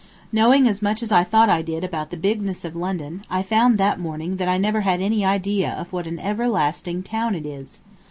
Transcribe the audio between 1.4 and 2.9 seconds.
I did about the bigness of